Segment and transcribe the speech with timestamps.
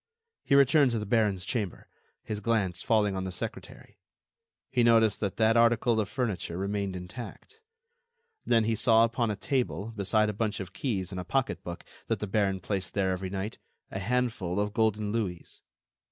[0.43, 1.87] He returned to the baron's chamber,
[2.23, 3.99] his glance falling on the secretary,
[4.71, 7.59] he noticed that that article of furniture remained intact.
[8.43, 12.17] Then, he saw upon a table, beside a bunch of keys and a pocketbook that
[12.17, 13.59] the baron placed there every night,
[13.91, 15.61] a handful of golden louis.